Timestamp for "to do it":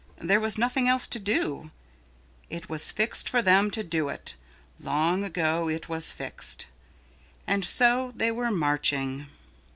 1.05-2.67, 3.69-4.33